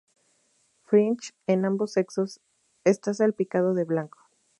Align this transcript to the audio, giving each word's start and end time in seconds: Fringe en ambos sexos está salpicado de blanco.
Fringe 0.81 1.33
en 1.45 1.63
ambos 1.63 1.91
sexos 1.91 2.39
está 2.85 3.13
salpicado 3.13 3.75
de 3.75 3.83
blanco. 3.83 4.17